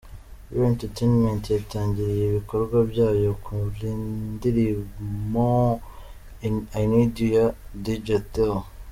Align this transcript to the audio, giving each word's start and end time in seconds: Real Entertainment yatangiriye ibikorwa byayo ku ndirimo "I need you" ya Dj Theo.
Real 0.51 0.65
Entertainment 0.73 1.43
yatangiriye 1.57 2.23
ibikorwa 2.27 2.77
byayo 2.91 3.31
ku 3.43 3.53
ndirimo 4.33 5.49
"I 6.81 6.83
need 6.91 7.13
you" 7.19 7.29
ya 7.35 7.45
Dj 7.83 8.07
Theo. 8.33 8.57